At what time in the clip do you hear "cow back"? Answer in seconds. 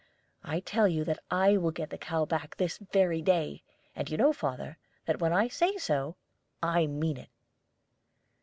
1.99-2.55